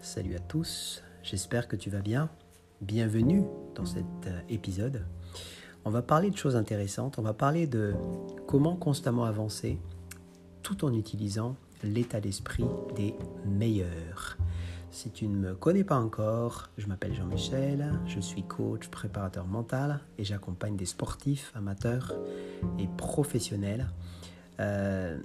salut 0.00 0.36
à 0.36 0.38
tous, 0.38 1.02
j'espère 1.22 1.68
que 1.68 1.76
tu 1.76 1.90
vas 1.90 2.00
bien. 2.00 2.30
Bienvenue 2.80 3.44
dans 3.74 3.84
cet 3.84 4.06
euh, 4.26 4.40
épisode. 4.48 5.04
On 5.84 5.90
va 5.90 6.00
parler 6.00 6.30
de 6.30 6.36
choses 6.36 6.56
intéressantes, 6.56 7.18
on 7.18 7.22
va 7.22 7.34
parler 7.34 7.66
de 7.66 7.94
comment 8.46 8.74
constamment 8.74 9.24
avancer 9.24 9.78
tout 10.62 10.84
en 10.84 10.94
utilisant 10.94 11.56
l'état 11.84 12.20
d'esprit 12.20 12.64
des 12.96 13.14
meilleurs. 13.44 14.38
Si 14.90 15.10
tu 15.10 15.28
ne 15.28 15.36
me 15.36 15.54
connais 15.54 15.84
pas 15.84 15.98
encore, 15.98 16.70
je 16.78 16.86
m'appelle 16.86 17.14
Jean-Michel, 17.14 17.92
je 18.06 18.20
suis 18.20 18.44
coach, 18.44 18.88
préparateur 18.88 19.46
mental 19.46 20.00
et 20.16 20.24
j'accompagne 20.24 20.76
des 20.76 20.86
sportifs, 20.86 21.52
amateurs 21.54 22.14
et 22.78 22.88
professionnels 22.96 23.88
euh, 24.60 25.16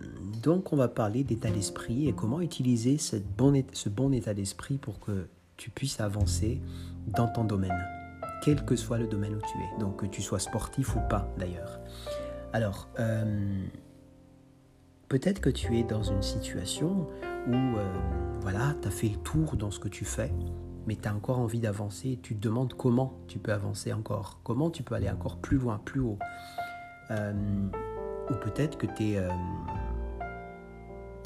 donc 0.41 0.71
on 0.71 0.77
va 0.77 0.87
parler 0.87 1.23
d'état 1.23 1.51
d'esprit 1.51 2.07
et 2.07 2.13
comment 2.13 2.39
utiliser 2.39 2.97
ce 2.97 3.17
bon 3.17 4.13
état 4.13 4.33
d'esprit 4.33 4.77
pour 4.77 4.99
que 4.99 5.27
tu 5.57 5.69
puisses 5.69 5.99
avancer 5.99 6.61
dans 7.07 7.27
ton 7.27 7.43
domaine, 7.43 7.77
quel 8.43 8.63
que 8.63 8.75
soit 8.75 8.97
le 8.97 9.07
domaine 9.07 9.35
où 9.35 9.41
tu 9.41 9.57
es, 9.57 9.79
donc 9.79 9.97
que 9.97 10.05
tu 10.05 10.21
sois 10.21 10.39
sportif 10.39 10.95
ou 10.95 10.99
pas 11.09 11.27
d'ailleurs. 11.37 11.79
Alors, 12.53 12.87
euh, 12.99 13.65
peut-être 15.09 15.41
que 15.41 15.49
tu 15.49 15.77
es 15.77 15.83
dans 15.83 16.03
une 16.03 16.21
situation 16.21 17.07
où 17.47 17.53
euh, 17.53 17.93
voilà, 18.39 18.73
tu 18.81 18.87
as 18.87 18.91
fait 18.91 19.09
le 19.09 19.17
tour 19.17 19.57
dans 19.57 19.71
ce 19.71 19.79
que 19.79 19.89
tu 19.89 20.05
fais, 20.05 20.31
mais 20.87 20.95
tu 20.95 21.09
as 21.09 21.13
encore 21.13 21.39
envie 21.39 21.59
d'avancer 21.59 22.19
tu 22.21 22.35
te 22.35 22.41
demandes 22.41 22.73
comment 22.73 23.17
tu 23.27 23.39
peux 23.39 23.51
avancer 23.51 23.91
encore, 23.91 24.39
comment 24.43 24.69
tu 24.69 24.83
peux 24.83 24.95
aller 24.95 25.09
encore 25.09 25.37
plus 25.37 25.57
loin, 25.57 25.81
plus 25.83 25.99
haut. 25.99 26.19
Ou 28.29 28.33
peut-être 28.33 28.77
que 28.77 28.87
tu 28.87 29.11
es, 29.11 29.17
euh, 29.17 29.29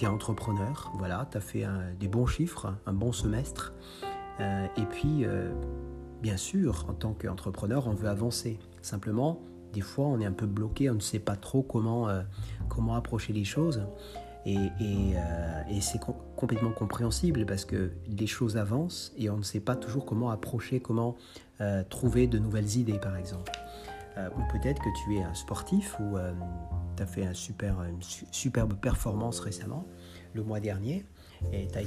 entrepreneur, 0.08 0.92
voilà, 0.98 1.28
tu 1.32 1.38
as 1.38 1.42
fait 1.42 1.66
des 2.00 2.08
bons 2.08 2.26
chiffres, 2.26 2.74
un 2.86 2.94
bon 2.94 3.12
semestre. 3.12 3.74
Euh, 4.40 4.68
et 4.78 4.86
puis, 4.86 5.26
euh, 5.26 5.52
bien 6.22 6.38
sûr, 6.38 6.86
en 6.90 6.94
tant 6.94 7.14
qu'entrepreneur, 7.14 7.88
on 7.88 7.94
veut 7.94 8.08
avancer. 8.08 8.60
Simplement, 8.82 9.40
des 9.74 9.82
fois, 9.82 10.06
on 10.06 10.20
est 10.20 10.26
un 10.26 10.32
peu 10.32 10.46
bloqué, 10.46 10.90
on 10.90 10.96
ne 10.96 11.00
sait 11.00 11.20
pas 11.20 11.36
trop 11.36 11.62
comment, 11.62 12.08
comment 12.70 12.96
approcher 12.96 13.34
les 13.34 13.44
choses. 13.44 13.84
Et, 14.46 14.56
et 14.56 15.82
c'est 15.82 16.00
complètement 16.36 16.72
compréhensible 16.72 17.46
parce 17.46 17.66
que 17.66 17.92
les 18.08 18.26
choses 18.26 18.58
avancent 18.58 19.14
et 19.18 19.30
on 19.30 19.38
ne 19.38 19.44
sait 19.44 19.60
pas 19.60 19.76
toujours 19.76 20.06
comment 20.06 20.32
approcher, 20.32 20.80
comment 20.80 21.18
trouver 21.90 22.26
de 22.26 22.40
nouvelles 22.40 22.78
idées, 22.78 22.98
par 22.98 23.16
exemple. 23.16 23.52
ou 24.18 24.42
peut-être 24.52 24.82
que 24.82 24.90
tu 25.04 25.18
es 25.18 25.24
un 25.24 25.36
sportif 25.36 26.00
ou 26.00 26.18
fait 27.06 27.26
un 27.26 27.34
une 27.34 28.02
superbe 28.32 28.74
performance 28.76 29.40
récemment, 29.40 29.86
le 30.34 30.44
mois 30.44 30.60
dernier, 30.60 31.06
et 31.54 31.68
tu 31.68 31.78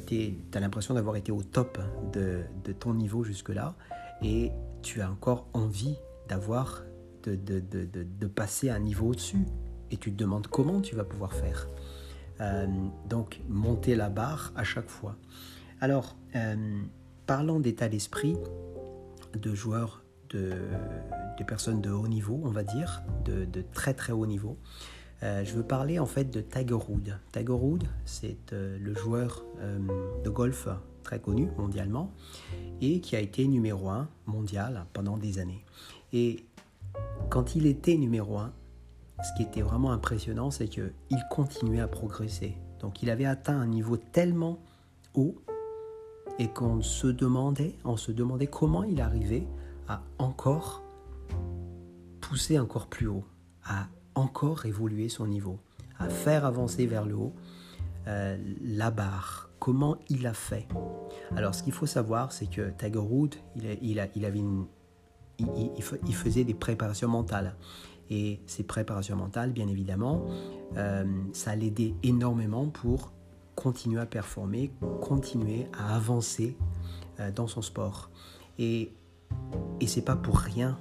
as, 0.53 0.57
as 0.57 0.61
l'impression 0.61 0.95
d'avoir 0.95 1.17
été 1.17 1.33
au 1.33 1.43
top 1.43 1.79
de, 2.13 2.45
ton 2.79 2.95
niveau 2.95 3.25
jusque-là, 3.25 3.75
et 4.23 4.51
tu 4.83 5.01
as 5.01 5.11
encore 5.11 5.49
envie 5.53 5.97
d'avoir, 6.29 6.85
de, 7.25 8.27
passer 8.27 8.71
un 8.71 8.81
niveau 8.81 9.09
au-dessus, 9.09 9.45
et 9.91 9.97
tu 9.97 10.13
te 10.13 10.17
demandes 10.17 10.47
comment 10.47 10.81
tu 10.81 10.95
vas 10.95 11.05
pouvoir 11.05 11.33
faire. 11.35 11.69
Euh, 12.41 12.67
donc, 13.09 13.41
monter 13.49 13.95
la 13.95 14.09
barre 14.09 14.53
à 14.57 14.65
chaque 14.65 14.89
fois. 14.89 15.17
Alors, 15.81 16.17
euh, 16.35 16.83
parlant 17.27 17.61
d'état 17.61 17.89
d'esprit 17.89 18.37
de 19.35 19.55
joueurs 19.55 20.03
de, 20.31 20.53
personnes 21.47 21.83
de 21.83 21.91
haut 21.91 22.09
niveau, 22.09 22.41
on 22.45 22.51
va 22.51 22.63
dire, 22.63 23.03
de 23.25 23.47
très 23.73 23.93
très 23.93 24.13
haut 24.13 24.27
niveau. 24.27 24.57
Euh, 25.23 25.45
je 25.45 25.55
veux 25.55 25.63
parler 25.63 25.99
en 25.99 26.07
fait 26.07 26.25
de 26.25 26.41
Tiger 26.41 26.75
Woods. 26.75 27.17
Tiger 27.33 27.53
Woods, 27.53 27.87
c'est 28.05 28.53
euh, 28.53 28.77
le 28.79 28.95
joueur 28.95 29.45
euh, 29.61 29.79
de 30.25 30.31
golf 30.31 30.69
très 31.05 31.21
connu 31.21 31.49
mondialement 31.57 32.13
et 32.81 33.01
qui 33.01 33.15
a 33.17 33.21
été 33.21 33.47
numéro 33.47 33.89
1 33.89 34.09
mondial 34.27 34.87
pendant 34.93 35.17
des 35.17 35.39
années. 35.39 35.65
Et 36.13 36.45
quand 37.31 37.55
il 37.55 37.67
était 37.67 37.97
numéro 37.97 38.39
1, 38.39 38.53
ce 39.23 39.37
qui 39.37 39.43
était 39.45 39.63
vraiment 39.63 39.93
impressionnant, 39.93 40.51
c'est 40.51 40.69
qu'il 40.69 40.93
continuait 41.31 41.81
à 41.81 41.89
progresser. 41.89 42.57
Donc 42.81 43.03
il 43.03 43.11
avait 43.11 43.25
atteint 43.25 43.59
un 43.59 43.67
niveau 43.67 43.97
tellement 43.97 44.59
haut 45.15 45.37
et 46.39 46.49
qu'on 46.49 46.83
se 46.83 47.07
demandait, 47.07 47.77
on 47.85 47.97
se 47.97 48.11
demandait 48.11 48.49
comment 48.49 48.83
il 48.83 49.01
arrivait 49.01 49.47
à 49.87 50.03
encore 50.19 50.83
pousser 52.21 52.59
encore 52.59 52.89
plus 52.89 53.07
haut, 53.07 53.25
encore 54.15 54.67
évoluer 54.67 55.09
son 55.09 55.27
niveau, 55.27 55.59
à 55.99 56.09
faire 56.09 56.45
avancer 56.45 56.87
vers 56.87 57.07
le 57.07 57.15
haut 57.15 57.33
euh, 58.09 58.37
la 58.63 58.91
barre. 58.91 59.49
Comment 59.59 59.97
il 60.09 60.27
a 60.27 60.35
fait? 60.35 60.67
Alors, 61.37 61.55
ce 61.55 61.63
qu'il 61.63 61.73
faut 61.73 61.87
savoir, 61.87 62.33
c'est 62.33 62.51
que 62.51 62.71
Tiger 62.77 62.99
Woods, 62.99 63.37
il, 63.55 64.01
avait 64.01 64.43
il, 65.39 66.15
faisait 66.15 66.43
des 66.43 66.55
préparations 66.55 67.09
mentales. 67.09 67.55
Et 68.11 68.41
ces 68.47 68.65
préparations 68.65 69.15
mentales, 69.15 69.53
bien 69.53 69.69
évidemment, 69.69 70.27
euh, 70.77 71.05
ça 71.33 71.55
l'aidait 71.55 71.95
énormément 72.03 72.67
pour 72.67 73.13
continuer 73.55 74.01
à 74.01 74.07
performer, 74.07 74.73
continuer 75.01 75.69
à 75.79 75.95
avancer 75.95 76.57
euh, 77.21 77.31
dans 77.31 77.47
son 77.47 77.63
sport. 77.63 78.11
Et, 78.59 78.93
et 79.81 79.87
c'est 79.87 80.03
pas 80.03 80.17
pour 80.17 80.39
rien 80.39 80.77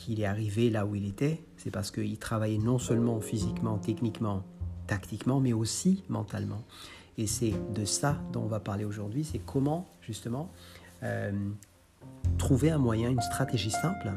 qu'il 0.00 0.20
est 0.20 0.26
arrivé 0.26 0.70
là 0.70 0.86
où 0.86 0.94
il 0.94 1.06
était, 1.06 1.44
c'est 1.56 1.70
parce 1.70 1.90
qu'il 1.90 2.18
travaillait 2.18 2.58
non 2.58 2.78
seulement 2.78 3.20
physiquement, 3.20 3.78
techniquement, 3.78 4.42
tactiquement, 4.86 5.40
mais 5.40 5.52
aussi 5.52 6.02
mentalement. 6.08 6.62
Et 7.18 7.26
c'est 7.26 7.52
de 7.74 7.84
ça 7.84 8.16
dont 8.32 8.42
on 8.42 8.46
va 8.46 8.60
parler 8.60 8.84
aujourd'hui, 8.84 9.24
c'est 9.24 9.38
comment 9.38 9.86
justement 10.00 10.50
euh, 11.02 11.32
trouver 12.38 12.70
un 12.70 12.78
moyen, 12.78 13.10
une 13.10 13.20
stratégie 13.20 13.70
simple 13.70 14.10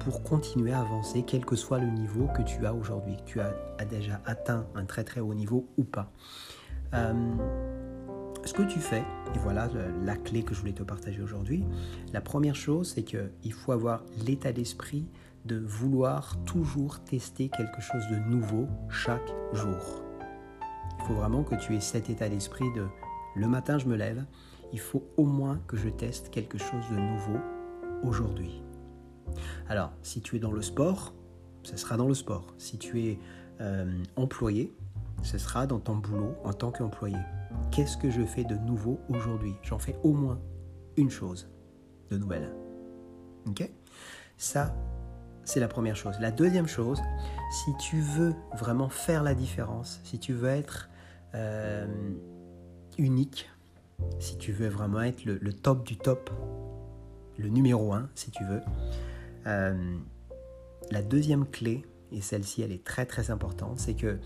pour 0.00 0.22
continuer 0.22 0.72
à 0.72 0.80
avancer, 0.80 1.24
quel 1.26 1.44
que 1.44 1.56
soit 1.56 1.78
le 1.78 1.90
niveau 1.90 2.28
que 2.34 2.42
tu 2.42 2.64
as 2.64 2.72
aujourd'hui, 2.72 3.16
que 3.16 3.30
tu 3.30 3.40
as, 3.40 3.52
déjà 3.84 4.20
atteint 4.24 4.66
un 4.74 4.84
très 4.86 5.04
très 5.04 5.20
haut 5.20 5.34
niveau 5.34 5.68
ou 5.76 5.84
pas. 5.84 6.10
Euh, 6.94 7.12
ce 8.48 8.54
que 8.54 8.62
tu 8.62 8.80
fais, 8.80 9.04
et 9.34 9.38
voilà 9.40 9.68
la 10.02 10.16
clé 10.16 10.42
que 10.42 10.54
je 10.54 10.60
voulais 10.60 10.72
te 10.72 10.82
partager 10.82 11.20
aujourd'hui, 11.20 11.66
la 12.14 12.22
première 12.22 12.54
chose, 12.54 12.94
c'est 12.94 13.02
qu'il 13.02 13.52
faut 13.52 13.72
avoir 13.72 14.02
l'état 14.26 14.52
d'esprit 14.52 15.06
de 15.44 15.58
vouloir 15.58 16.42
toujours 16.46 16.98
tester 17.00 17.50
quelque 17.50 17.82
chose 17.82 18.02
de 18.10 18.16
nouveau 18.16 18.66
chaque 18.88 19.34
jour. 19.52 20.02
Il 20.98 21.04
faut 21.04 21.12
vraiment 21.12 21.44
que 21.44 21.56
tu 21.56 21.76
aies 21.76 21.80
cet 21.80 22.08
état 22.08 22.30
d'esprit 22.30 22.64
de 22.74 22.86
le 23.36 23.48
matin 23.48 23.76
je 23.76 23.86
me 23.86 23.96
lève, 23.96 24.24
il 24.72 24.80
faut 24.80 25.04
au 25.18 25.26
moins 25.26 25.60
que 25.66 25.76
je 25.76 25.90
teste 25.90 26.30
quelque 26.30 26.56
chose 26.56 26.88
de 26.90 26.96
nouveau 26.96 27.38
aujourd'hui. 28.02 28.62
Alors, 29.68 29.92
si 30.02 30.22
tu 30.22 30.36
es 30.36 30.38
dans 30.38 30.52
le 30.52 30.62
sport, 30.62 31.12
ce 31.64 31.76
sera 31.76 31.98
dans 31.98 32.08
le 32.08 32.14
sport. 32.14 32.46
Si 32.56 32.78
tu 32.78 33.08
es 33.08 33.18
euh, 33.60 33.92
employé, 34.16 34.74
ce 35.22 35.36
sera 35.36 35.66
dans 35.66 35.80
ton 35.80 35.96
boulot 35.96 36.34
en 36.44 36.54
tant 36.54 36.70
qu'employé. 36.70 37.18
Qu'est-ce 37.70 37.96
que 37.96 38.10
je 38.10 38.22
fais 38.22 38.44
de 38.44 38.56
nouveau 38.56 39.00
aujourd'hui? 39.08 39.54
J'en 39.62 39.78
fais 39.78 39.96
au 40.02 40.12
moins 40.12 40.40
une 40.96 41.10
chose 41.10 41.48
de 42.10 42.18
nouvelle. 42.18 42.52
Ok? 43.46 43.68
Ça, 44.36 44.74
c'est 45.44 45.60
la 45.60 45.68
première 45.68 45.96
chose. 45.96 46.16
La 46.20 46.30
deuxième 46.30 46.68
chose, 46.68 47.00
si 47.50 47.76
tu 47.78 48.00
veux 48.00 48.34
vraiment 48.56 48.88
faire 48.88 49.22
la 49.22 49.34
différence, 49.34 50.00
si 50.04 50.18
tu 50.18 50.32
veux 50.32 50.48
être 50.48 50.90
euh, 51.34 51.86
unique, 52.98 53.48
si 54.18 54.36
tu 54.38 54.52
veux 54.52 54.68
vraiment 54.68 55.00
être 55.02 55.24
le, 55.24 55.52
top 55.52 55.86
du 55.86 55.96
top, 55.96 56.30
le 57.38 57.48
numéro 57.48 57.92
un, 57.92 58.08
si 58.14 58.30
tu 58.30 58.44
veux, 58.44 58.60
euh, 59.46 59.96
la 60.90 61.02
deuxième 61.02 61.46
clé, 61.46 61.84
et 62.12 62.20
celle-ci 62.20 62.62
elle 62.62 62.72
est 62.72 62.84
très 62.84 63.06
très 63.06 63.30
importante, 63.30 63.78
c'est 63.78 63.94
que 63.94 64.18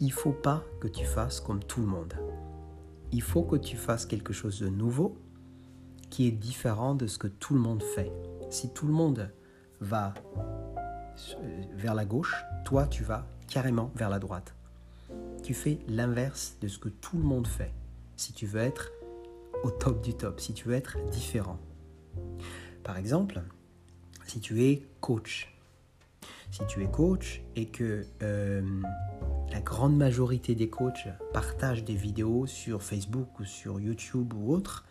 il 0.00 0.12
faut 0.12 0.32
pas 0.32 0.62
que 0.80 0.88
tu 0.88 1.04
fasses 1.04 1.40
comme 1.40 1.62
tout 1.62 1.80
le 1.80 1.86
monde. 1.86 2.14
Il 3.12 3.22
faut 3.22 3.42
que 3.42 3.56
tu 3.56 3.76
fasses 3.76 4.06
quelque 4.06 4.32
chose 4.32 4.60
de 4.60 4.68
nouveau 4.68 5.16
qui 6.10 6.26
est 6.26 6.32
différent 6.32 6.94
de 6.94 7.06
ce 7.06 7.18
que 7.18 7.26
tout 7.26 7.54
le 7.54 7.60
monde 7.60 7.82
fait. 7.82 8.12
Si 8.50 8.70
tout 8.72 8.86
le 8.86 8.92
monde 8.92 9.30
va 9.80 10.14
vers 11.74 11.94
la 11.94 12.04
gauche, 12.04 12.34
toi 12.64 12.86
tu 12.86 13.04
vas 13.04 13.26
carrément 13.46 13.90
vers 13.94 14.10
la 14.10 14.18
droite. 14.18 14.54
Tu 15.42 15.54
fais 15.54 15.78
l'inverse 15.88 16.56
de 16.60 16.68
ce 16.68 16.78
que 16.78 16.88
tout 16.88 17.16
le 17.16 17.24
monde 17.24 17.46
fait. 17.46 17.72
Si 18.16 18.32
tu 18.32 18.46
veux 18.46 18.60
être 18.60 18.90
au 19.64 19.70
top 19.70 20.02
du 20.02 20.14
top, 20.14 20.40
si 20.40 20.52
tu 20.52 20.68
veux 20.68 20.74
être 20.74 20.98
différent. 21.10 21.58
Par 22.84 22.96
exemple, 22.96 23.42
si 24.26 24.40
tu 24.40 24.62
es 24.64 24.86
coach, 25.00 25.57
si 26.50 26.60
tu 26.66 26.82
es 26.82 26.90
coach 26.90 27.42
et 27.56 27.66
que 27.66 28.04
euh, 28.22 28.62
la 29.50 29.60
grande 29.60 29.96
majorité 29.96 30.54
des 30.54 30.68
coachs 30.68 31.08
partagent 31.32 31.84
des 31.84 31.94
vidéos 31.94 32.46
sur 32.46 32.82
Facebook 32.82 33.40
ou 33.40 33.44
sur 33.44 33.80
YouTube 33.80 34.32
ou 34.34 34.52
autre, 34.52 34.84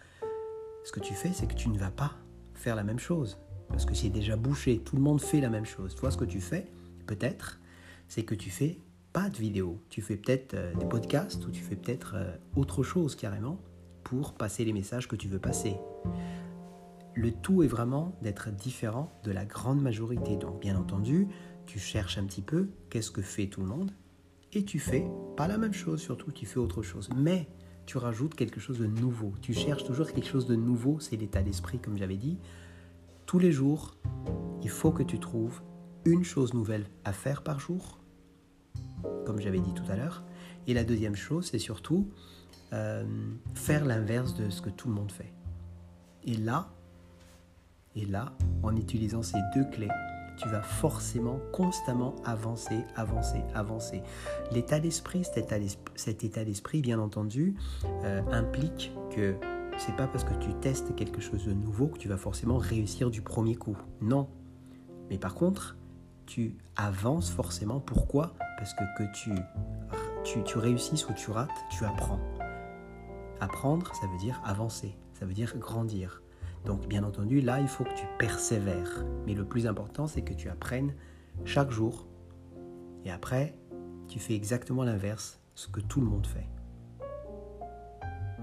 ce 0.83 0.91
que 0.91 0.99
tu 0.99 1.13
fais, 1.13 1.31
c'est 1.33 1.47
que 1.47 1.55
tu 1.55 1.69
ne 1.69 1.77
vas 1.77 1.91
pas 1.91 2.13
faire 2.53 2.75
la 2.75 2.83
même 2.83 2.99
chose 2.99 3.37
parce 3.69 3.85
que 3.85 3.93
c'est 3.93 4.09
déjà 4.09 4.35
bouché, 4.35 4.79
tout 4.79 4.95
le 4.95 5.01
monde 5.01 5.21
fait 5.21 5.41
la 5.41 5.49
même 5.49 5.65
chose. 5.65 5.95
Toi, 5.95 6.11
ce 6.11 6.17
que 6.17 6.25
tu 6.25 6.39
fais, 6.39 6.67
peut-être, 7.05 7.59
c'est 8.07 8.23
que 8.23 8.35
tu 8.35 8.49
fais 8.49 8.79
pas 9.13 9.29
de 9.29 9.37
vidéo, 9.37 9.81
tu 9.89 10.01
fais 10.01 10.15
peut-être 10.15 10.53
euh, 10.53 10.73
des 10.75 10.85
podcasts 10.85 11.45
ou 11.45 11.51
tu 11.51 11.61
fais 11.61 11.75
peut-être 11.75 12.13
euh, 12.15 12.35
autre 12.55 12.83
chose 12.83 13.15
carrément 13.15 13.59
pour 14.03 14.33
passer 14.33 14.63
les 14.63 14.73
messages 14.73 15.07
que 15.07 15.15
tu 15.15 15.27
veux 15.27 15.39
passer. 15.39 15.75
Le 17.17 17.31
tout 17.31 17.63
est 17.63 17.67
vraiment 17.67 18.15
d'être 18.21 18.51
différent 18.51 19.11
de 19.23 19.31
la 19.31 19.43
grande 19.43 19.81
majorité. 19.81 20.37
Donc 20.37 20.61
bien 20.61 20.77
entendu, 20.77 21.27
tu 21.65 21.79
cherches 21.79 22.19
un 22.19 22.25
petit 22.25 22.43
peu 22.43 22.69
qu'est-ce 22.91 23.09
que 23.09 23.23
fait 23.23 23.47
tout 23.47 23.61
le 23.61 23.65
monde 23.65 23.91
et 24.53 24.63
tu 24.63 24.77
fais 24.77 25.03
pas 25.35 25.47
la 25.47 25.57
même 25.57 25.73
chose, 25.73 25.99
surtout 25.99 26.31
tu 26.31 26.45
fais 26.45 26.59
autre 26.59 26.83
chose. 26.83 27.09
Mais 27.17 27.47
tu 27.87 27.97
rajoutes 27.97 28.35
quelque 28.35 28.59
chose 28.59 28.77
de 28.77 28.85
nouveau. 28.85 29.33
Tu 29.41 29.55
cherches 29.55 29.83
toujours 29.83 30.11
quelque 30.11 30.27
chose 30.27 30.45
de 30.45 30.55
nouveau, 30.55 30.99
c'est 30.99 31.17
l'état 31.17 31.41
d'esprit 31.41 31.79
comme 31.79 31.97
j'avais 31.97 32.17
dit. 32.17 32.37
Tous 33.25 33.39
les 33.39 33.51
jours, 33.51 33.95
il 34.61 34.69
faut 34.69 34.91
que 34.91 35.01
tu 35.01 35.19
trouves 35.19 35.63
une 36.05 36.23
chose 36.23 36.53
nouvelle 36.53 36.85
à 37.03 37.13
faire 37.13 37.41
par 37.41 37.59
jour, 37.59 37.99
comme 39.25 39.41
j'avais 39.41 39.59
dit 39.59 39.73
tout 39.73 39.89
à 39.89 39.95
l'heure. 39.95 40.23
Et 40.67 40.75
la 40.75 40.83
deuxième 40.83 41.15
chose, 41.15 41.47
c'est 41.49 41.57
surtout 41.57 42.11
euh, 42.73 43.03
faire 43.55 43.85
l'inverse 43.85 44.35
de 44.35 44.51
ce 44.51 44.61
que 44.61 44.69
tout 44.69 44.87
le 44.87 44.93
monde 44.93 45.11
fait. 45.11 45.33
Et 46.23 46.37
là, 46.37 46.76
et 47.97 48.05
là, 48.05 48.31
en 48.63 48.75
utilisant 48.75 49.23
ces 49.23 49.39
deux 49.55 49.65
clés, 49.65 49.89
tu 50.37 50.47
vas 50.49 50.61
forcément 50.61 51.39
constamment 51.51 52.15
avancer, 52.23 52.85
avancer, 52.95 53.43
avancer. 53.55 54.03
L'état 54.51 54.79
d'esprit, 54.79 55.23
cet 55.23 56.23
état 56.23 56.45
d'esprit, 56.45 56.81
bien 56.81 56.99
entendu, 56.99 57.55
euh, 58.03 58.21
implique 58.31 58.93
que 59.13 59.35
c'est 59.79 59.95
pas 59.95 60.07
parce 60.07 60.23
que 60.23 60.33
tu 60.35 60.53
testes 60.55 60.95
quelque 60.95 61.21
chose 61.21 61.45
de 61.45 61.53
nouveau 61.53 61.87
que 61.87 61.97
tu 61.97 62.07
vas 62.07 62.17
forcément 62.17 62.57
réussir 62.57 63.09
du 63.09 63.21
premier 63.21 63.55
coup. 63.55 63.77
Non. 64.01 64.29
Mais 65.09 65.17
par 65.17 65.33
contre, 65.33 65.75
tu 66.27 66.55
avances 66.75 67.31
forcément. 67.31 67.79
Pourquoi? 67.79 68.35
Parce 68.57 68.73
que 68.75 69.03
tu, 69.13 69.31
tu, 70.23 70.43
tu 70.43 70.57
réussisses 70.59 71.07
ou 71.09 71.13
tu 71.13 71.31
rates, 71.31 71.49
tu 71.71 71.83
apprends. 71.83 72.19
Apprendre, 73.39 73.93
ça 73.95 74.07
veut 74.07 74.17
dire 74.17 74.39
avancer, 74.45 74.97
ça 75.13 75.25
veut 75.25 75.33
dire 75.33 75.57
grandir. 75.57 76.21
Donc 76.65 76.87
bien 76.87 77.03
entendu, 77.03 77.41
là, 77.41 77.59
il 77.59 77.67
faut 77.67 77.83
que 77.83 77.93
tu 77.93 78.05
persévères. 78.17 79.05
Mais 79.25 79.33
le 79.33 79.45
plus 79.45 79.67
important, 79.67 80.07
c'est 80.07 80.21
que 80.21 80.33
tu 80.33 80.49
apprennes 80.49 80.93
chaque 81.45 81.71
jour. 81.71 82.07
Et 83.05 83.11
après, 83.11 83.55
tu 84.07 84.19
fais 84.19 84.33
exactement 84.33 84.83
l'inverse, 84.83 85.39
ce 85.55 85.67
que 85.67 85.79
tout 85.79 86.01
le 86.01 86.07
monde 86.07 86.27
fait. 86.27 86.47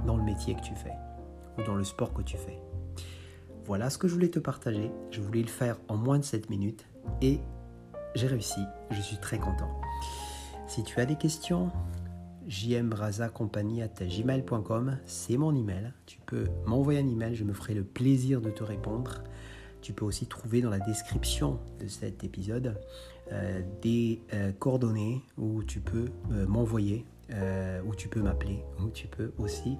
Dans 0.06 0.16
le 0.16 0.22
métier 0.22 0.54
que 0.54 0.62
tu 0.62 0.74
fais 0.74 0.92
ou 1.58 1.62
dans 1.62 1.74
le 1.74 1.84
sport 1.84 2.12
que 2.12 2.22
tu 2.22 2.36
fais. 2.36 2.58
Voilà 3.64 3.88
ce 3.88 3.98
que 3.98 4.08
je 4.08 4.14
voulais 4.14 4.30
te 4.30 4.38
partager. 4.38 4.90
Je 5.10 5.20
voulais 5.20 5.42
le 5.42 5.48
faire 5.48 5.76
en 5.88 5.96
moins 5.96 6.18
de 6.18 6.24
7 6.24 6.50
minutes 6.50 6.86
et 7.22 7.40
j'ai 8.14 8.26
réussi. 8.26 8.60
Je 8.90 9.00
suis 9.00 9.16
très 9.18 9.38
content. 9.38 9.70
Si 10.66 10.82
tu 10.82 11.00
as 11.00 11.06
des 11.06 11.16
questions, 11.16 11.70
jmbrazacompagnie.gmail.com, 12.48 14.98
c'est 15.06 15.36
mon 15.36 15.54
email. 15.54 15.92
Tu 16.06 16.18
peux 16.26 16.46
m'envoyer 16.66 17.00
un 17.00 17.08
email, 17.08 17.34
je 17.34 17.44
me 17.44 17.52
ferai 17.52 17.74
le 17.74 17.84
plaisir 17.84 18.40
de 18.40 18.50
te 18.50 18.62
répondre. 18.62 19.22
Tu 19.82 19.92
peux 19.92 20.04
aussi 20.04 20.26
trouver 20.26 20.62
dans 20.62 20.70
la 20.70 20.78
description 20.78 21.58
de 21.80 21.88
cet 21.88 22.24
épisode 22.24 22.80
euh, 23.32 23.60
des 23.82 24.20
euh, 24.32 24.52
coordonnées 24.52 25.22
où 25.36 25.62
tu 25.62 25.80
peux 25.80 26.06
euh, 26.32 26.46
m'envoyer, 26.46 27.04
où 27.86 27.94
tu 27.94 28.08
peux 28.08 28.20
m'appeler, 28.20 28.62
où 28.80 28.90
tu 28.90 29.08
peux 29.08 29.32
aussi 29.38 29.78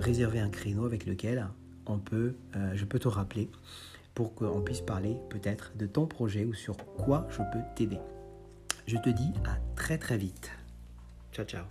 réserver 0.00 0.40
un 0.40 0.48
créneau 0.48 0.86
avec 0.86 1.06
lequel 1.06 1.48
on 1.86 1.98
peut, 1.98 2.34
je 2.74 2.84
peux 2.84 3.00
te 3.00 3.08
rappeler 3.08 3.50
pour 4.14 4.34
qu'on 4.34 4.60
puisse 4.60 4.80
parler 4.80 5.16
peut-être 5.28 5.72
de 5.76 5.86
ton 5.86 6.06
projet 6.06 6.44
ou 6.44 6.54
sur 6.54 6.76
quoi 6.76 7.26
je 7.30 7.38
peux 7.38 7.62
t'aider. 7.74 7.98
Je 8.86 8.96
te 8.96 9.10
dis 9.10 9.32
à 9.44 9.56
très 9.74 9.98
très 9.98 10.16
vite. 10.16 10.52
Tchau, 11.32 11.44
tchau. 11.46 11.64